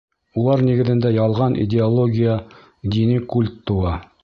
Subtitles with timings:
[0.43, 2.39] Улар нигеҙендә ялған идеология,
[2.97, 3.97] дини культ тыуа.